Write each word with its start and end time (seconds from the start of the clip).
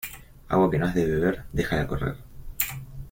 Agua 0.49 0.71
que 0.71 0.79
no 0.79 0.87
has 0.87 0.95
de 0.95 1.05
beber, 1.05 1.45
déjala 1.61 1.85
correr. 1.93 2.17